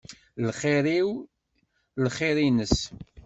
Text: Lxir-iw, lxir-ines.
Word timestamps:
Lxir-iw, 0.47 1.09
lxir-ines. 2.03 2.75